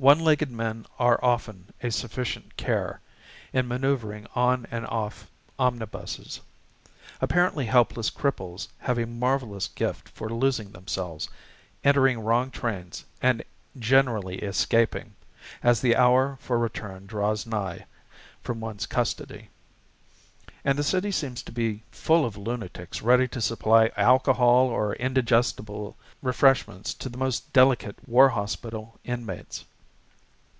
One 0.00 0.20
legged 0.20 0.52
men 0.52 0.86
are 1.00 1.18
often 1.24 1.70
a 1.82 1.90
sufficient 1.90 2.56
care, 2.56 3.00
in 3.52 3.66
manoeuvring 3.66 4.28
on 4.36 4.64
and 4.70 4.86
off 4.86 5.28
omnibuses. 5.58 6.40
Apparently 7.20 7.66
helpless 7.66 8.08
cripples 8.08 8.68
have 8.78 8.96
a 8.96 9.08
marvellous 9.08 9.66
gift 9.66 10.08
for 10.10 10.28
losing 10.30 10.70
themselves, 10.70 11.28
entering 11.82 12.20
wrong 12.20 12.52
trains, 12.52 13.04
and 13.20 13.42
generally 13.76 14.36
escaping 14.36 15.16
as 15.64 15.80
the 15.80 15.96
hour 15.96 16.36
for 16.40 16.60
return 16.60 17.04
draws 17.06 17.44
nigh 17.44 17.84
from 18.40 18.60
one's 18.60 18.86
custody. 18.86 19.48
And 20.64 20.78
the 20.78 20.84
city 20.84 21.10
seems 21.10 21.42
to 21.42 21.50
be 21.50 21.82
full 21.90 22.24
of 22.24 22.36
lunatics 22.36 23.02
ready 23.02 23.26
to 23.26 23.40
supply 23.40 23.90
alcohol 23.96 24.68
or 24.68 24.94
indigestible 24.94 25.96
refreshments 26.22 26.94
to 26.94 27.08
the 27.08 27.18
most 27.18 27.52
delicate 27.52 27.96
war 28.08 28.28
hospital 28.28 29.00
inmates. 29.02 29.64